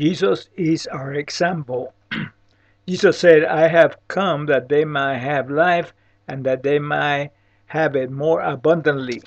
[0.00, 1.92] Jesus is our example.
[2.88, 5.92] Jesus said, I have come that they might have life
[6.26, 7.32] and that they might
[7.66, 9.22] have it more abundantly.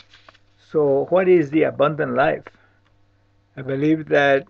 [0.71, 2.46] So, what is the abundant life?
[3.55, 4.47] I believe that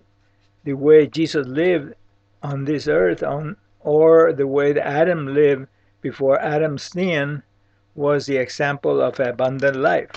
[0.64, 1.94] the way Jesus lived
[2.42, 5.68] on this earth, on or the way that Adam lived
[6.00, 7.44] before Adam's sin,
[7.96, 10.12] was the example of abundant life.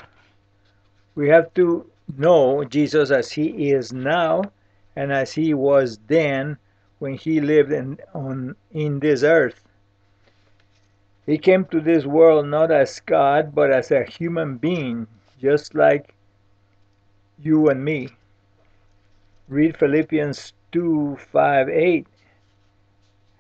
[1.16, 4.52] We have to know Jesus as he is now
[4.97, 6.57] and as he was then
[6.98, 9.61] when he lived in, on, in this earth.
[11.27, 15.06] He came to this world not as God, but as a human being,
[15.41, 16.15] just like
[17.43, 18.09] you and me.
[19.48, 22.06] Read Philippians 2 5 8.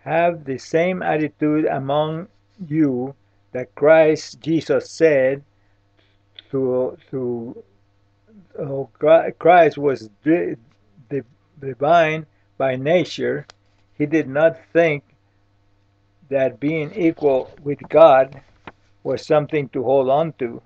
[0.00, 2.28] Have the same attitude among
[2.68, 3.14] you
[3.52, 5.42] that Christ Jesus said
[6.50, 7.64] to, to
[8.58, 8.88] oh,
[9.38, 10.10] Christ was
[11.60, 12.26] divine
[12.58, 13.46] by nature,
[13.96, 15.02] he did not think
[16.28, 18.40] that being equal with God
[19.02, 20.60] was something to hold on to.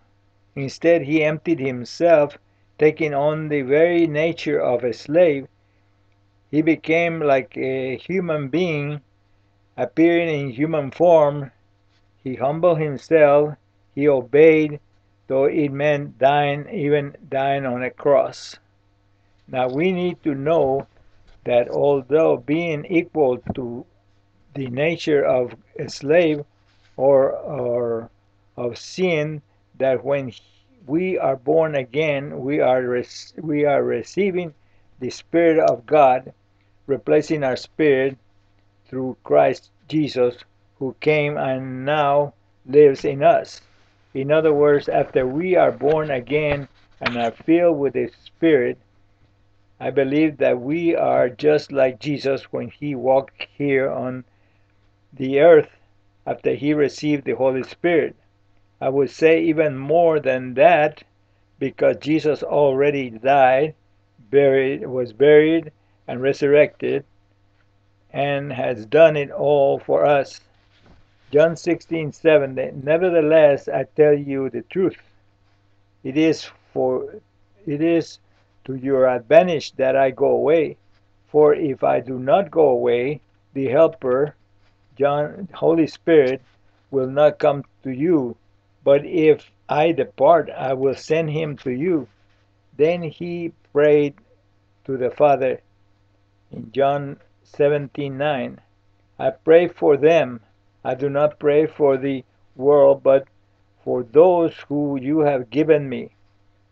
[0.56, 2.36] Instead, he emptied himself,
[2.78, 5.46] taking on the very nature of a slave.
[6.50, 9.00] He became like a human being,
[9.76, 11.52] appearing in human form.
[12.24, 13.54] He humbled himself,
[13.94, 14.80] he obeyed,
[15.26, 18.56] though it meant dying, even dying on a cross.
[19.52, 20.86] Now we need to know
[21.44, 23.84] that although being equal to
[24.54, 26.44] the nature of a slave
[26.96, 28.10] or, or
[28.56, 29.42] of sin,
[29.78, 30.32] that when
[30.86, 33.02] we are born again, we are
[33.38, 34.54] we are receiving
[35.00, 36.32] the Spirit of God,
[36.86, 38.18] replacing our spirit
[38.86, 40.36] through Christ Jesus,
[40.78, 42.34] who came and now
[42.66, 43.60] lives in us.
[44.14, 46.68] In other words, after we are born again
[47.00, 48.78] and are filled with the Spirit,
[49.82, 54.24] I believe that we are just like Jesus when he walked here on
[55.10, 55.70] the earth
[56.26, 58.14] after he received the Holy Spirit.
[58.78, 61.02] I would say even more than that
[61.58, 63.74] because Jesus already died,
[64.30, 65.72] buried, was buried,
[66.06, 67.04] and resurrected,
[68.12, 70.40] and has done it all for us.
[71.30, 74.98] John 16, 7, Nevertheless, I tell you the truth.
[76.04, 77.14] It is for
[77.66, 78.18] it is
[78.64, 80.76] to your advantage that I go away.
[81.28, 83.20] For if I do not go away,
[83.54, 84.34] the Helper,
[84.96, 86.42] John, Holy Spirit,
[86.90, 88.36] will not come to you.
[88.82, 92.08] But if I depart, I will send him to you.
[92.76, 94.14] Then he prayed
[94.84, 95.60] to the Father
[96.50, 98.58] in John 17:9.
[99.18, 100.40] I pray for them.
[100.82, 102.24] I do not pray for the
[102.56, 103.28] world, but
[103.84, 106.10] for those who you have given me,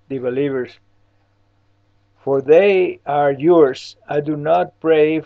[0.08, 0.78] the believers
[2.22, 3.96] for they are yours.
[4.08, 5.22] I do not pray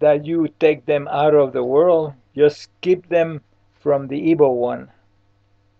[0.00, 3.40] that you take them out of the world, just keep them
[3.80, 4.90] from the evil one.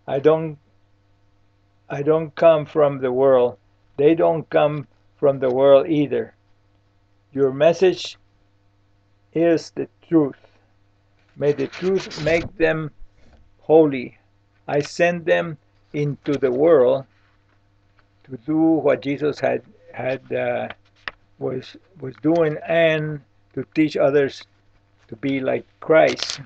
[0.06, 0.58] I don't
[1.88, 3.58] I don't come from the world.
[3.96, 6.34] They don't come from the world either.
[7.32, 8.16] Your message
[9.32, 10.36] is the truth.
[11.36, 12.90] May the truth make them
[13.60, 14.18] holy.
[14.66, 15.58] I send them
[15.92, 17.04] into the world
[18.24, 19.62] to do what Jesus had
[19.94, 20.68] had uh,
[21.38, 23.20] was was doing and
[23.54, 24.42] to teach others
[25.08, 26.40] to be like Christ.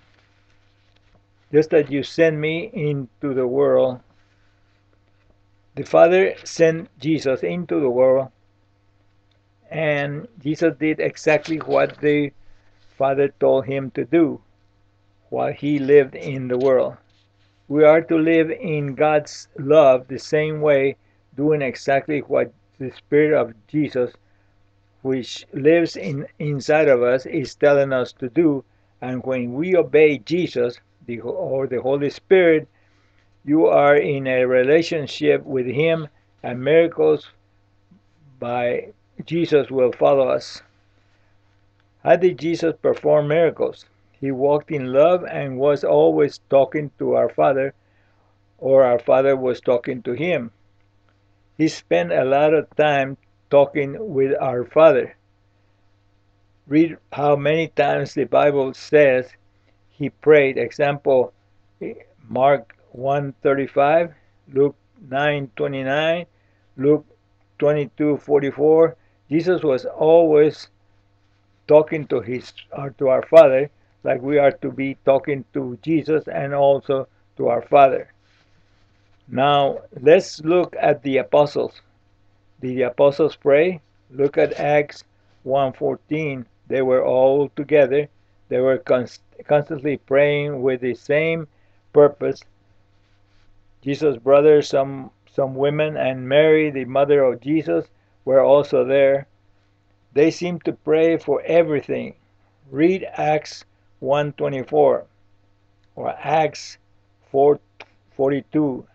[1.51, 4.01] Just as you send me into the world,
[5.77, 8.29] the Father sent Jesus into the world,
[9.71, 12.33] and Jesus did exactly what the
[12.99, 14.41] Father told him to do
[15.31, 16.97] while he lived in the world.
[17.69, 20.97] We are to live in God's love the same way,
[21.37, 24.13] doing exactly what the Spirit of Jesus,
[25.03, 28.65] which lives in inside of us, is telling us to do.
[29.01, 32.69] And when we obey Jesus the, or the Holy Spirit,
[33.45, 36.09] you are in a relationship with Him,
[36.43, 37.31] and miracles
[38.39, 38.93] by
[39.25, 40.63] Jesus will follow us.
[42.05, 43.87] How did Jesus perform miracles?
[44.21, 47.75] He walked in love and was always talking to our Father,
[48.59, 50.53] or our Father was talking to him
[51.59, 53.17] he spent a lot of time
[53.51, 55.17] talking with our Father.
[56.69, 59.29] Read how many times the Bible says
[59.91, 60.57] he prayed.
[60.57, 61.33] Example,
[62.29, 64.15] Mark 1:35,
[64.53, 64.77] Luke
[65.09, 66.27] 9:29,
[66.77, 67.07] Luke
[67.59, 68.95] 22:44.
[69.29, 70.69] Jesus was always
[71.67, 73.69] talking to his or to our Father,
[74.05, 78.13] like we are to be talking to Jesus and also to our Father.
[79.31, 81.83] Now, let's look at the apostles.
[82.63, 83.83] Did the apostles pray?
[84.11, 85.05] Look at Acts
[85.45, 86.47] 1:14.
[86.67, 88.09] they were all together.
[88.49, 91.47] They were const- constantly praying with the same
[91.93, 92.43] purpose.
[93.83, 97.87] Jesus' brothers, some some women, and Mary, the mother of Jesus,
[98.25, 99.27] were also there.
[100.15, 102.15] They seemed to pray for everything.
[102.71, 103.67] Read Acts
[104.01, 105.05] 1:24
[105.97, 106.79] or Acts
[107.31, 108.87] 4:42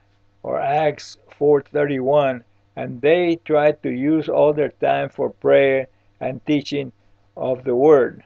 [0.44, 2.44] or Acts 4:31
[2.76, 5.88] and they tried to use all their time for prayer
[6.20, 6.92] and teaching
[7.36, 8.24] of the word.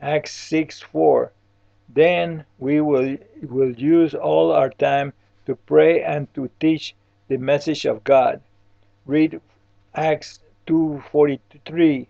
[0.00, 1.30] Acts 6:4
[1.88, 5.12] Then we will will use all our time
[5.46, 6.94] to pray and to teach
[7.28, 8.40] the message of God.
[9.06, 9.40] Read
[9.94, 12.06] Acts 2:43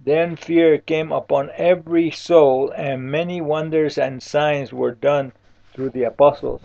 [0.00, 5.32] Then fear came upon every soul and many wonders and signs were done
[5.72, 6.62] through the apostles.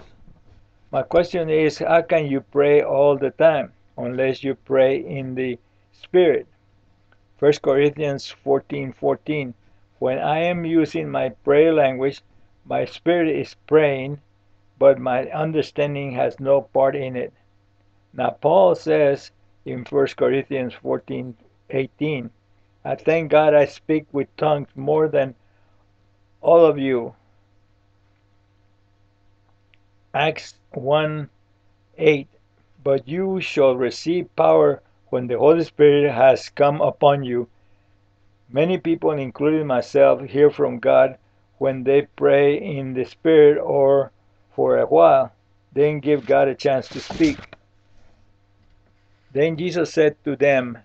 [0.92, 5.58] My question is how can you pray all the time unless you pray in the
[5.94, 6.48] spirit?
[7.40, 9.54] 1 Corinthians 14:14 14,
[10.00, 12.22] When I am using my prayer language,
[12.66, 14.20] my spirit is praying,
[14.78, 17.32] but my understanding has no part in it.
[18.12, 19.32] Now Paul says
[19.64, 22.32] in 1 Corinthians 14:18,
[22.84, 25.36] I thank God I speak with tongues more than
[26.42, 27.16] all of you.
[30.14, 31.30] Acts 1
[31.98, 32.28] 8
[32.84, 37.48] But you shall receive power when the Holy Spirit has come upon you.
[38.50, 41.18] Many people, including myself, hear from God
[41.60, 44.12] when they pray in the Spirit or
[44.54, 45.32] for a while,
[45.72, 47.38] then give God a chance to speak.
[49.32, 50.80] Then Jesus said to them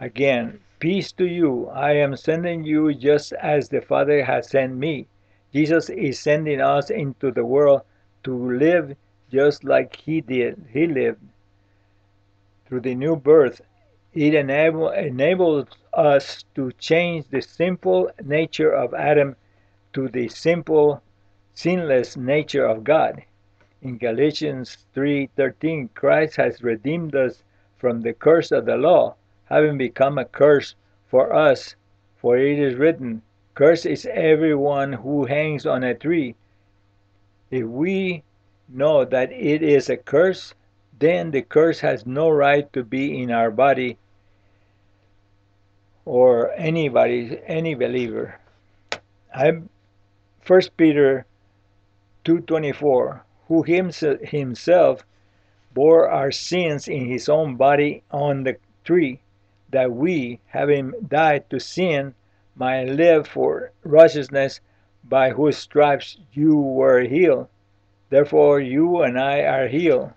[0.00, 1.68] again, Peace to you.
[1.68, 5.06] I am sending you just as the Father has sent me.
[5.52, 7.82] Jesus is sending us into the world
[8.26, 8.94] to live
[9.30, 10.62] just like he did.
[10.70, 11.22] He lived.
[12.66, 13.60] Through the new birth,
[14.12, 19.36] it enable, enables us to change the simple nature of Adam
[19.92, 21.02] to the simple,
[21.54, 23.22] sinless nature of God.
[23.80, 27.44] In Galatians 3:13, Christ has redeemed us
[27.76, 29.14] from the curse of the law,
[29.44, 30.74] having become a curse
[31.06, 31.76] for us.
[32.16, 33.22] For it is written,
[33.54, 36.34] Cursed is everyone who hangs on a tree.
[37.50, 38.22] If we
[38.68, 40.54] know that it is a curse,
[40.98, 43.98] then the curse has no right to be in our body
[46.04, 48.38] or anybody, any believer.
[49.34, 49.60] I,
[50.40, 51.26] First Peter
[52.24, 55.04] 2:24, who himself
[55.74, 59.20] bore our sins in his own body on the tree,
[59.70, 62.14] that we, having died to sin,
[62.54, 64.60] might live for righteousness,
[65.08, 67.48] by whose stripes you were healed.
[68.10, 70.12] Therefore, you and I are healed.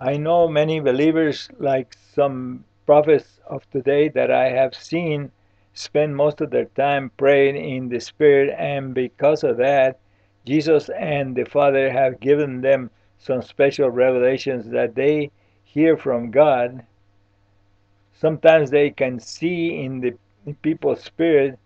[0.00, 5.30] I know many believers, like some prophets of today that I have seen,
[5.74, 9.98] spend most of their time praying in the Spirit, and because of that,
[10.44, 15.30] Jesus and the Father have given them some special revelations that they
[15.64, 16.84] hear from God.
[18.12, 20.14] Sometimes they can see in the
[20.62, 21.58] people's spirit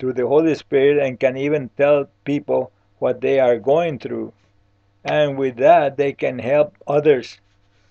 [0.00, 4.32] through the Holy Spirit and can even tell people what they are going through.
[5.04, 7.38] And with that, they can help others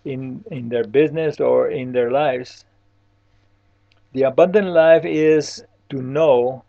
[0.03, 2.65] in, in their business or in their lives.
[4.13, 6.63] The abundant life is to know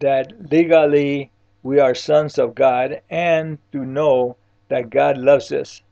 [0.00, 1.30] that legally
[1.62, 4.36] we are sons of God and to know
[4.68, 5.82] that God loves us.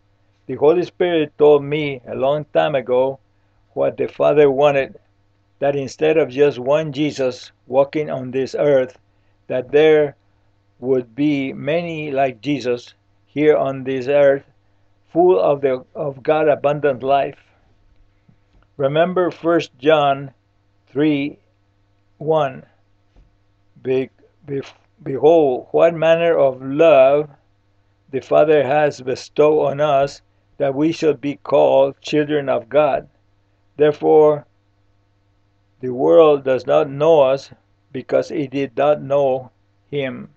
[0.47, 3.19] The Holy Spirit told me a long time ago
[3.73, 4.99] what the Father wanted
[5.59, 8.99] that instead of just one Jesus walking on this earth,
[9.47, 10.17] that there
[10.79, 12.95] would be many like Jesus
[13.27, 14.45] here on this earth,
[15.13, 17.39] full of the of God abundant life.
[18.77, 20.33] Remember 1 John
[20.89, 21.39] 3
[22.19, 22.67] 1.
[23.83, 24.11] Be,
[24.47, 24.63] be,
[25.03, 27.31] behold, what manner of love
[28.11, 30.23] the Father has bestowed on us
[30.59, 33.09] that we should be called children of God.
[33.77, 34.46] Therefore,
[35.80, 37.50] the world does not know us
[37.92, 39.50] because it did not know
[39.90, 40.30] Him.